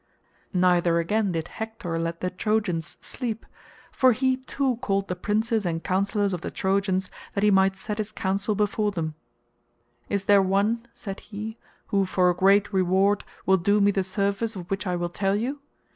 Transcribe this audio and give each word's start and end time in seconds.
Neither 0.55 0.97
again 0.97 1.31
did 1.33 1.47
Hector 1.47 1.99
let 1.99 2.21
the 2.21 2.31
Trojans 2.31 2.97
sleep; 3.01 3.45
for 3.91 4.13
he 4.13 4.37
too 4.37 4.77
called 4.77 5.07
the 5.07 5.15
princes 5.15 5.63
and 5.63 5.83
councillors 5.83 6.33
of 6.33 6.41
the 6.41 6.49
Trojans 6.49 7.11
that 7.35 7.43
he 7.43 7.51
might 7.51 7.75
set 7.75 7.99
his 7.99 8.11
counsel 8.11 8.55
before 8.55 8.89
them. 8.89 9.13
"Is 10.09 10.25
there 10.25 10.41
one," 10.41 10.87
said 10.95 11.19
he, 11.19 11.59
"who 11.89 12.05
for 12.07 12.31
a 12.31 12.35
great 12.35 12.73
reward 12.73 13.23
will 13.45 13.57
do 13.57 13.79
me 13.79 13.91
the 13.91 14.03
service 14.03 14.55
of 14.55 14.71
which 14.71 14.87
I 14.87 14.95
will 14.95 15.09
tell 15.09 15.35
you? 15.35 15.59